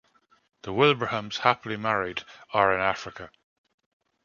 [0.63, 2.23] The Wilbrahams, happily married,
[2.55, 3.29] are in Africa.